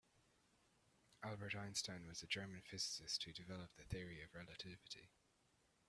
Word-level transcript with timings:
Albert 1.21 1.53
Einstein 1.53 2.07
was 2.07 2.23
a 2.23 2.25
German 2.25 2.63
physicist 2.65 3.23
who 3.23 3.31
developed 3.31 3.77
the 3.77 3.83
Theory 3.83 4.23
of 4.23 4.33
Relativity. 4.33 5.11